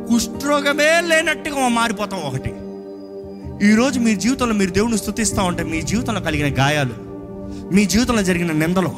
[0.08, 2.52] కుష్ఠరోగమే లేనట్టుగా మారిపోతాం ఒకటి.
[3.66, 6.94] ఈరోజు మీ జీవితంలో మీరు దేవుని స్థుతిస్తూ ఉంటే మీ జీవితంలో కలిగిన గాయాలు
[7.74, 8.92] మీ జీవితంలో జరిగిన నిందలు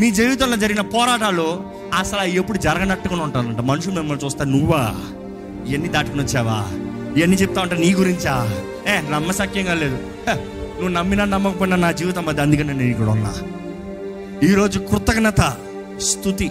[0.00, 1.60] మీ జీవితంలో జరిగిన పోరాటాలు
[1.98, 4.94] అసలు ఎప్పుడు జరగనట్టుగా ఉంటారంట మనుషులు మిమ్మల్ని చూస్తే నువ్వా?
[5.68, 6.58] ఇవన్నీ దాటుకుని వచ్చావా?
[7.16, 8.50] ఇవన్నీ చెప్తా ఉంటా నీ గురించా?
[8.88, 9.98] ఏ నమ్మసక్యంగా లేదు.
[10.74, 13.32] నువ్వు నమ్మినా నమ్మకపోయినా నా జీవితం అది అందుకని నేను ఇక్కడ ఉన్నా.
[14.44, 15.56] ఈరోజు కృతజ్ఞత
[16.00, 16.50] స్థుతి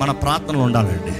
[0.00, 1.14] మన ప్రార్థనలు ఉండాలండి.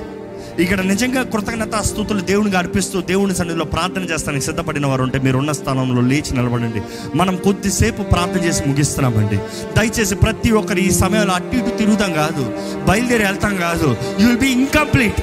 [0.62, 5.52] ఇక్కడ నిజంగా కృతజ్ఞత స్థుతులు దేవునికి అర్పిస్తూ దేవుని సన్నిధిలో ప్రార్థన చేస్తానికి సిద్ధపడిన వారు ఉంటే మీరు ఉన్న
[5.52, 6.82] స్థానంలో లేచి నిలబడండి.
[7.14, 9.36] మనం కొద్దిసేపు ప్రార్థన చేసి ముగిస్తున్నామండి.
[9.76, 12.44] దయచేసి ప్రతి ఒక్కరు ఈ సమయంలో అటు ఇటు తిరుగుతాం కాదు.
[12.88, 13.96] బయలుదేరి వెళ్తాం కాదు.
[14.20, 15.20] You will be incomplete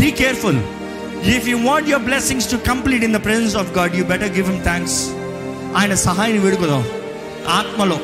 [0.00, 0.60] be careful
[1.36, 4.50] if you want your blessings to complete in the presence of God you better give
[4.50, 5.10] him thanks
[5.76, 6.84] ఆయన సహాయాన్ని వేడుకుదాం.
[7.48, 7.98] ఆత్మలో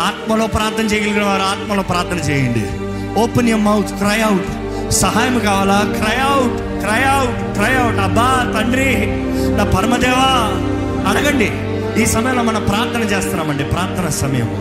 [0.00, 2.64] ఆత్మలో ప్రార్థన చేయగలిగిన వారు ఆత్మలో ప్రార్థన చేయండి.
[3.20, 4.48] Open your mouth cry out
[4.92, 5.80] సహాయం కావాలా?
[5.80, 8.96] Cry out cry out cry out అబ్బా తండ్రి
[9.56, 10.28] నా పరమదేవా
[11.10, 11.50] అడగండి.
[12.02, 13.64] ఈ సమయంలో మనం ప్రార్థన చేస్తున్నామండి.
[13.64, 14.56] ప్రార్థన సమయము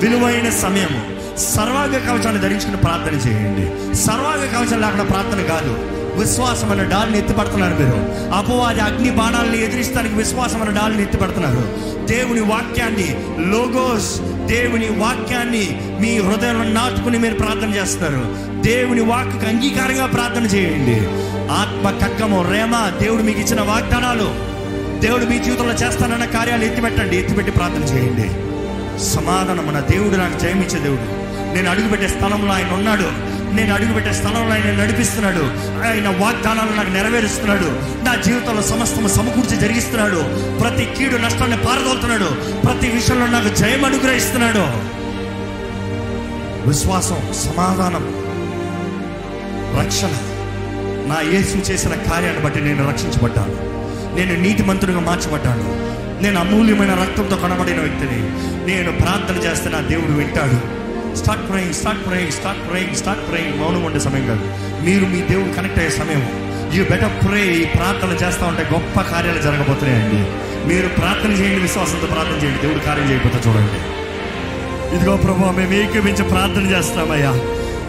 [0.00, 3.96] విలువైన సమయము సర్వాంగ కవచాన్ని ధరించుకుని ప్రార్థన చేయండి.
[3.96, 5.78] సర్వాంగ కవచం లేకుండా ప్రార్థన కాదు.
[6.20, 7.96] విశ్వాసం అనే డాల్ని ఎత్తిపడుతున్నారు మీరు.
[8.34, 11.95] అపవాది అగ్ని బాణాలను ఎదిరిస్తానికి విశ్వాసం అనే డాల్ని ఎత్తిపడుతున్నారు.
[12.06, 13.16] దేవుని వాక్యాన్ని
[13.52, 18.46] లోగోస్ దేవుని వాక్యాన్ని మీ హృదయంలో నాటుకుని మీరు ప్రార్థన చేస్తారు.
[18.62, 21.00] దేవుని వాక్కు అంగీకారంగా ప్రార్థన చేయండి.
[21.52, 24.56] ఆత్మ కక్కము రేమ దేవుడు మీకు ఇచ్చిన వాగ్దానాలు
[25.00, 27.16] దేవుడు మీ జీవితంలో చేస్తానన్న కార్యాలు ఎత్తిపెట్టండి.
[27.16, 28.28] ఎత్తిపెట్టి ప్రార్థన చేయండి.
[29.04, 31.26] సమాధానం మన దేవుడు నాకు జయమిచ్చే దేవుడు.
[31.54, 33.25] నేను అడుగుపెట్టే స్థలంలో ఆయన ఉన్నాడు.
[33.52, 35.42] నేను అడుగుపెట్టే స్థలంలో ఆయన నడిపిస్తున్నాడు.
[35.86, 37.96] ఆయన వాగ్దానాలు నాకు నెరవేరుస్తున్నాడు.
[38.04, 40.24] నా జీవితంలో సమస్తము సమకూర్చి జరిగిస్తున్నాడు.
[40.60, 42.56] ప్రతి కీడు నష్టాన్ని పారదోలుతున్నాడు.
[42.60, 44.96] ప్రతి విషయంలో నాకు జయం అనుగ్రహిస్తున్నాడు.
[46.68, 48.26] విశ్వాసం సమాధానం
[49.80, 50.10] రక్షణ
[51.08, 53.76] నా యేసు చేసిన కార్యాన్ని బట్టి నేను రక్షించబడ్డాను.
[54.16, 55.86] నేను నీతి నీతిమంతుడిగా మార్చబడ్డాను.
[56.22, 58.22] నేను అమూల్యమైన రక్తంతో కనబడిన వ్యక్తిని.
[58.66, 60.85] నేను ప్రార్థన చేస్తే నా దేవుడు వింటాడు.
[61.16, 64.50] Start praying start praying start praying start praying మౌనం ఉండే సమయం కాదు
[64.84, 66.46] మీరు మీ దేవుడు కనెక్ట్ అయ్యే సమయం.
[66.74, 70.20] యూ బెటర్ ప్రే ఈ ప్రార్థన చేస్తూ ఉంటే గొప్ప కార్యాలు జరగబోతున్నాయండి.
[70.74, 73.96] మీరు ప్రార్థన చేయండి విశ్వాసంతో ప్రార్థన చేయండి దేవుడు కార్యం చేయకపోతే చూడండి.
[74.96, 77.32] ఇదిగో ప్రభు మేము ఏకీపించి ప్రార్థన చేస్తున్నామయ్యా.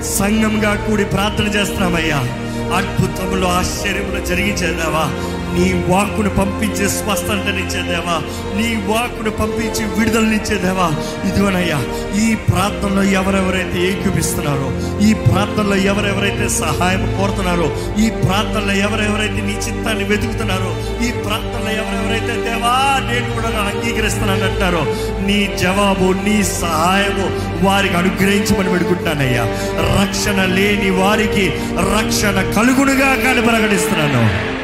[0.03, 2.17] సంఘంగా కూడి ప్రార్థన చేస్తున్నామయ్యా.
[2.77, 5.05] అద్భుతములు ఆశ్చర్యములు జరిగించేదావా
[5.55, 8.15] నీ వాక్కును పంపించి స్వస్థతనిచ్చేదేవా
[8.57, 10.87] నీ వాక్కును పంపించి విడుదలనిచ్చేదేవా
[11.27, 11.79] ఇదిగోనయ్యా
[12.25, 14.67] ఈ ప్రార్థనలో ఎవరెవరైతే ఏకీపిస్తున్నారో
[15.07, 17.67] ఈ ప్రార్థనలో ఎవరెవరైతే సహాయం కోరుతున్నారో
[17.99, 20.71] ఈ ప్రార్థనలో ఎవరెవరైతే నీ చిత్తాన్ని వెతుకుతున్నారో
[21.07, 22.73] ఈ ప్రార్థనలో ఎవరెవరైతే దేవా
[23.09, 24.83] నేను కూడా అంగీకరిస్తున్నానంటారో
[25.27, 27.27] నీ జవాబు నీ సహాయము
[27.65, 29.45] వారికి అనుగ్రహించమని పెడుకుంటానయ్యా
[29.99, 31.45] రక్షణ లేని వారికి
[31.95, 34.56] రక్షణ కలుగునుగా కానీ ప్రకటిస్తున్నాను.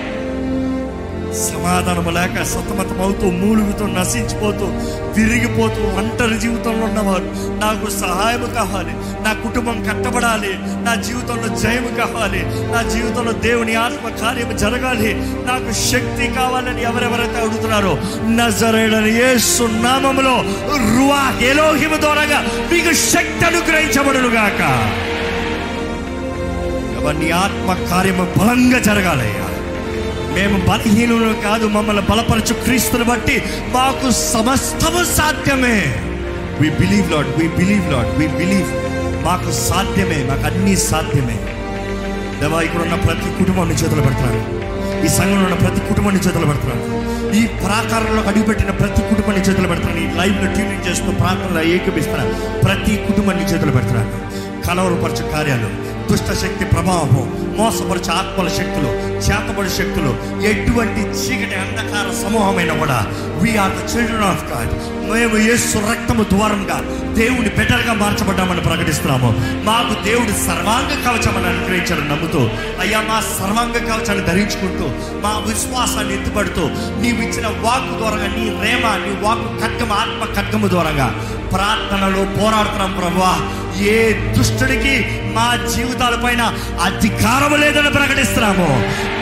[1.34, 4.66] సమాధానం లేక సతమతమవుతూ మూలుగుతూ నశించిపోతూ
[5.14, 7.28] విరిగిపోతూ ఒంటరి జీవితంలో ఉన్నవారు
[7.60, 8.94] నాకు సహాయం కావాలి
[9.24, 12.42] నా కుటుంబం కట్టబడాలి నా జీవితంలో జయం కావాలి
[12.72, 15.14] నా జీవితంలో దేవుని ఆత్మ కార్యం జరగాలి
[15.48, 17.98] నాకు శక్తి కావాలని ఎవరెవరైతే అడుగుతున్నారో
[18.30, 20.36] నజరేడని ఏ సున్నామంలో
[20.96, 22.42] రువా ఎలోహిమ ద్వారాగా
[22.72, 24.62] మీకు శక్తి అనుగ్రహించబడును గాక.
[27.20, 29.48] నీ ఆత్మ కార్యము బలంగా జరగాలయ్యా.
[30.36, 33.36] మేము బలహీనులు కాదు మమ్మల్ని బలపరచు క్రీస్తుని బట్టి
[33.76, 35.78] మాకు సమస్తము సాధ్యమే.
[36.62, 38.72] We believe lord we believe lord we believe
[39.28, 41.38] మాకు సాధ్యమే మాకు అన్నీ సాధ్యమే.
[42.40, 44.42] దేవా ఇక్కడ ఉన్న ప్రతి కుటుంబాన్ని చేతులు పెడుతున్నాను
[45.06, 46.84] ఈ సంఘంలో ఉన్న ప్రతి కుటుంబాన్ని చేతులు పెడుతున్నాను
[47.40, 52.34] ఈ ప్రాకారంలో అడుగుపెట్టిన ప్రతి కుటుంబాన్ని చేతులు పెడుతున్నాను ఈ లైవ్లో ట్యూనింగ్ చేస్తూ ప్రార్థనలో ఏకీపిస్తున్నాను
[52.66, 54.12] ప్రతి కుటుంబాన్ని చేతులు పెడుతున్నాను
[54.68, 55.70] కలవరపరచు కార్యాలు.
[56.14, 60.12] దుష్ట శక్తి ప్రభావం మోసపరిచే ఆత్మల శక్తులు చేతబడి శక్తులు
[60.46, 62.98] ఎటువంటి చీకటి అంధకార సమూహమైన కూడా
[63.42, 64.74] we are the children of God
[65.12, 66.78] మేము యేసు రక్తము ద్వారంగా
[67.14, 69.30] దేవుని బెటర్గా మార్చబడ్డామని ప్రకటిస్తున్నాము.
[69.64, 72.42] మాకు దేవుడు సర్వాంగ కవచమని అనుగ్రహించాలని నమ్ముతూ
[72.82, 74.88] అయ్యా మా సర్వాంగ కవచాన్ని ధరించుకుంటూ
[75.22, 76.66] మా విశ్వాసాన్ని ఎత్తుపడుతూ
[77.02, 81.10] నీవు ఇచ్చిన వాక్కు ద్వారంగా నీ రేమ నీ వాక్ ఖడ్గం ఆత్మ ఖడ్గము ద్వారంగా
[81.54, 83.34] ప్రార్థనలో పోరాడుతున్నాం ప్రభా
[83.92, 84.96] ఏ దుష్టుడికి
[85.36, 86.42] మా జీవితాలపైన
[86.84, 88.68] అధికారం లేదని ప్రకటిస్తున్నాము.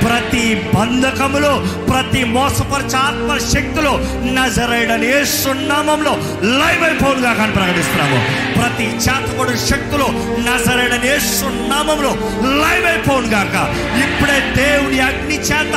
[0.05, 1.51] ప్రతి బంధకములో
[1.91, 3.93] ప్రతి మోసపరచ ఆత్మ శక్తులు
[4.33, 6.13] నజరైడని ఏ సున్నామంలో
[6.43, 8.19] లైవ్ అయిపోనుగా కానీ ప్రకటిస్తున్నాము.
[8.59, 10.07] ప్రతి చేతపడు శక్తులు
[10.49, 12.13] నజరైడని ఏ సున్నామంలో
[12.61, 13.55] లైవ్ అయిపోను గాక
[14.03, 15.75] ఇప్పుడే దేవుని అగ్ని చేత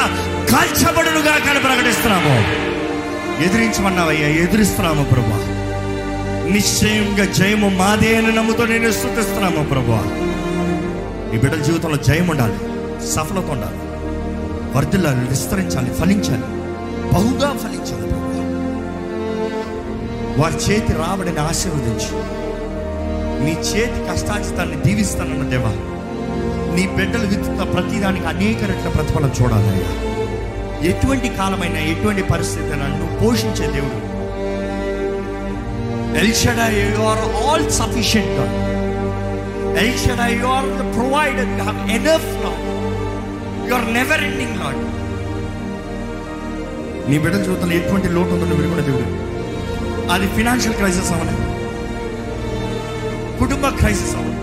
[0.53, 2.37] కాల్చబడునుగా కానీ ప్రకటిస్తున్నాము.
[3.45, 5.39] ఎదిరించమన్నావయ్యా ఎదిరిస్తున్నాము ప్రభా
[6.53, 9.93] నిశ్చయంగా జయము మాదే అని నమ్ముతో నేను స్థుతిస్తున్నాము ప్రభు
[11.37, 12.59] ఈ బిడ్డల జీవితంలో జయం ఉండాలి
[13.07, 13.81] సఫలత ఉండాలి
[14.77, 16.43] వర్ధిల్లాలి విస్తరించాలి ఫలించాలి
[17.15, 18.05] బహుగా ఫలించాలి
[20.41, 22.45] వారి చేతి రాబడిని ఆశీర్వదించు.
[23.45, 25.73] నీ చేతి కష్టాచితాన్ని దీవిస్తానన్న దేవా.
[26.75, 30.15] నీ బిడ్డలు విత్తున్న ప్రతిదానికి అనేక రెట్ల ప్రతిఫలం చూడాలయ్యా.
[30.89, 34.14] ఎటువంటి కాలమైనా ఎటువంటి పరిస్థితి నువ్వు పోషించే దేవుడు.
[36.21, 38.41] El Shaddai your all sufficient
[39.79, 41.51] El Shaddai your the provider
[43.65, 44.83] you
[47.09, 49.11] నీ బిడ్డ చూస్తున్న ఎటువంటి లోటు ఉందో నువ్వు కూడా దేవుడు
[50.13, 51.43] అది ఫినాన్షియల్ క్రైసిస్ అవ్వలేదు
[53.39, 54.43] కుటుంబ క్రైసిస్ అవ్వలేదు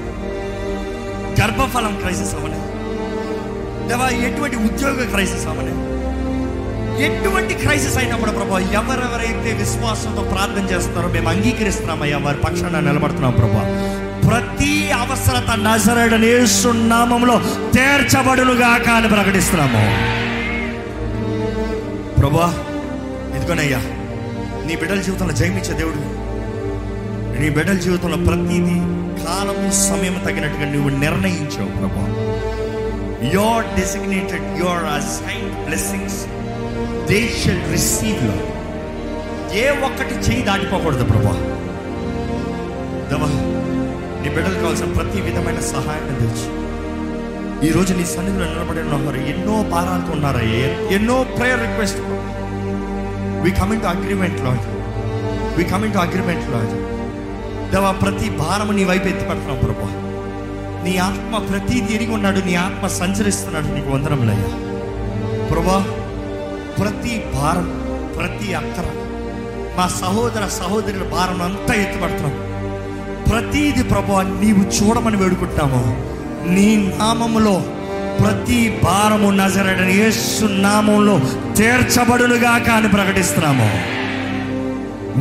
[1.41, 2.67] గర్భఫలం క్రైసిస్ అవ్వలేదు
[3.89, 5.80] లేవా ఎటువంటి ఉద్యోగ క్రైసిస్ అవ్వలేదు
[6.99, 13.63] ఎటువంటి క్రైసిస్ అయినప్పుడు ప్రభా ఎవరెవరైతే విశ్వాసంతో ప్రార్థన చేస్తున్నారో మేము అంగీకరిస్తున్నామయ్యా వారి పక్షాన నిలబడుతున్నాం ప్రభా.
[14.29, 17.41] ప్రతి అవసరత నజరడని నామంలో
[17.73, 20.11] తీర్చబడునుగాక కానీ ప్రకటిస్తున్నాము.
[22.19, 22.53] ప్రభా
[23.37, 23.79] ఇదిగోనయ్యా
[24.67, 26.31] నీ బిడ్డల జీవితంలో జయమిచ్చే దేవుడు.
[27.41, 28.79] నీ బిడ్డల జీవితంలో ప్రతిదీ
[29.25, 32.05] కాలము సమయం తగినట్టుగా నువ్వు నిర్ణయించావు ప్రభా.
[33.33, 36.25] Your designated your assign blessings
[37.09, 38.25] they shall receive
[39.55, 41.33] ఏ ఒక్కటి చేయి దాటిపోకూడదు ప్రభా.
[43.09, 43.29] దేవా
[44.21, 46.47] నీ బిడ్డలు కావాల్సిన ప్రతి విధమైన సహాయాన్ని తెచ్చి
[47.67, 51.99] ఈ రోజు నీ సన్నిధిలో నిలబడి ఉన్నారు ఎన్నో భారాలతో ఉన్నారయ్యే ఎన్నో prayer request
[53.43, 54.65] we coming to agreement lord
[55.57, 56.73] we coming to agreement lord
[57.71, 59.89] దేవా ప్రతి భారము నీ వైపు ఎత్తి పెడుతున్నాం ప్రభా.
[60.83, 64.49] నీ ఆత్మ ప్రతి తిరిగి ఉన్నాడు నీ ఆత్మ సంచరిస్తున్నాడు నీకు వందనములయ్యా
[65.51, 65.77] ప్రభా
[66.81, 67.67] ప్రతి భారం
[68.17, 68.83] ప్రతి అక్కర
[69.77, 72.33] మా సహోదర సహోదరుల భారం అంతా ఎత్తుపడుతున్నాం.
[73.29, 75.81] ప్రతీది ప్రభు నీవు చూడమని వేడుకుంటాము
[76.49, 77.65] నీ నామములో
[78.21, 81.21] ప్రతి భారము నజరడని యేసు నామంలో
[81.57, 83.69] తీర్చబడులుగా కాని ప్రకటిస్తున్నాము.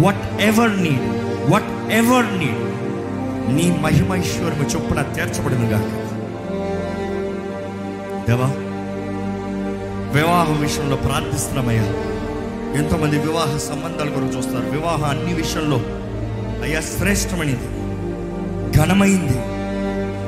[0.00, 1.06] Whatever need
[1.50, 2.64] whatever need
[3.56, 5.80] నీ మహిమైశ్వర్యము చొప్పున తీర్చబడునుగా
[8.28, 8.50] దేవా
[10.12, 11.82] వివాహం విషయంలో ప్రార్థిస్తున్నామయ్యా.
[12.74, 15.76] ఎంతోమంది వివాహ సంబంధాల గురించి చూస్తారు వివాహం అన్ని విషయంలో
[16.62, 17.68] అయ్యా శ్రేష్టమైనది.
[18.78, 19.38] ఘనమైంది.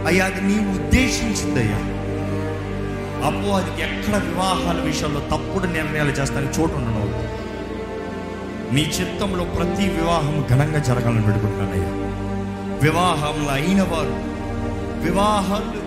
[0.06, 1.76] అయ్యా అది నీ ఉద్దేశించింది అయ్యా
[3.26, 7.02] అమ్మో అది ఎక్కడ వివాహాల విషయంలో తప్పుడు నిర్ణయాలు చేస్తానికి చోటు ఉండను.
[8.74, 11.88] నీ చిత్తంలో ప్రతి వివాహం ఘనంగా జరగాలని పెట్టుకుంటున్నానయ్యా.
[12.82, 14.32] వివాహంలో అయిన వారు
[15.04, 15.82] వివాహాలు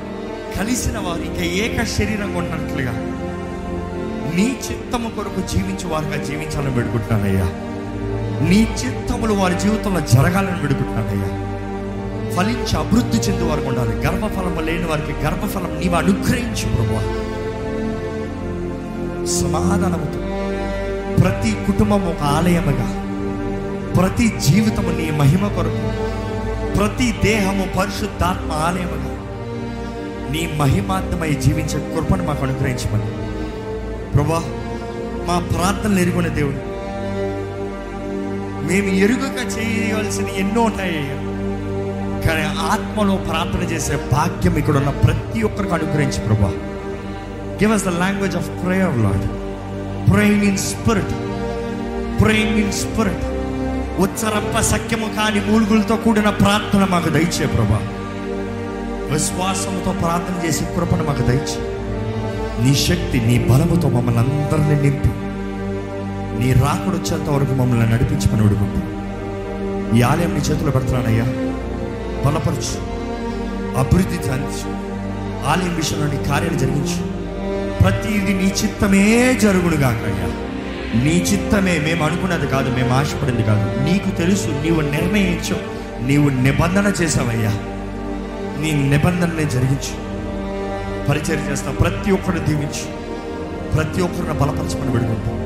[0.58, 3.12] కలిసిన వారు ఇక ఏక శరీరం ఉన్నట్లుగా
[4.36, 7.46] నీ చిత్తము కొరకు జీవించే వారుగా జీవించాలని పెడుకుంటున్నానయ్యా
[8.50, 11.46] నీ చిత్తములు వారి జీవితంలో జరగాలని పెడుకుంటున్నానయ్యా
[12.36, 13.96] ఫలించి అభివృద్ధి చెందే వారికి ఉండాలి.
[13.96, 17.26] గర్భఫలము లేని వారికి గర్భఫలం నీవు అనుగ్రహించు ప్రభు
[19.26, 20.20] సమాధానముతో
[21.22, 23.02] ప్రతి కుటుంబం ఒక ఆలయముగా.
[23.94, 26.06] ప్రతి జీవితము నీ మహిమ కొరకు.
[26.78, 29.16] ప్రతి దేహము పరిశుద్ధాత్మ ఆలయముగా.
[30.32, 33.25] నీ మహిమాత్మై జీవించే కృపను మాకు అనుగ్రహించమని.
[34.16, 34.40] ప్రభా
[35.28, 36.60] మా ప్రార్థనలు ఎరుగున్న దేవుడు.
[38.70, 41.02] మేము ఎరుగక చేయవలసిన ఎన్నో ఉంటాయి
[42.26, 46.52] కానీ ఆత్మలో ప్రార్థన చేసే భాగ్యం ఇక్కడ ఉన్న ప్రతి ఒక్కరికి అనుగ్రహించి ప్రభా.
[47.62, 49.26] Give us the language of prayer lord
[50.12, 51.14] praying in spirit
[52.22, 53.26] praying in spirit
[54.00, 57.80] ఉచ్చరప్ప సఖ్యము కాని మూలుగులతో కూడిన ప్రార్థన మాకు దయచే ప్రభా.
[59.14, 61.75] విశ్వాసంతో ప్రార్థన చేసి కృపను మాకు దయచే
[62.62, 65.10] నీ శక్తి నీ బలముతో మమ్మల్ని అందరినీ నింపి.
[66.40, 68.96] నీ రాకడొచ్చేంత వరకు మమ్మల్ని నడిపించమని అడుగుంటా
[69.98, 71.24] ఈ ఆలయం నీ చేతిలో పెడుతున్నానయ్యా.
[72.26, 72.96] బలపరచు.
[73.78, 74.70] అభివృద్ధి సాధించు.
[75.48, 77.16] ఆలయం విషయంలో నీ కార్యాలు జరిగించు.
[77.78, 80.32] ప్రతిది నీ చిత్తమే జరుగుడు కాకయ్యా
[81.04, 83.90] నీ చిత్తమే మేము అనుకున్నది కాదు మేము ఆశపడింది కాదు.
[83.90, 85.56] నీకు తెలుసు నీవు నిర్ణయించు
[86.08, 87.52] నీవు నిబంధన చేసావయ్యా.
[88.62, 90.05] నీ నిబంధననే జరిగించు.
[91.10, 91.76] పరిచయం చేస్తాం.
[91.76, 92.86] ప్రతి ఒక్కరిని దీవించి.
[93.76, 95.46] ప్రతి ఒక్కరిని బలపరచమని పెడుకుంటాం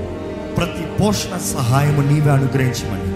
[0.57, 3.09] ప్రతి పోషణ సహాయము నీవే అనుగ్రహించమని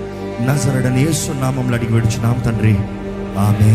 [0.48, 2.78] నజరడని యేసు నామంలో అడిగి విడుచున్నాం తండ్రి.
[3.40, 3.74] ఆమె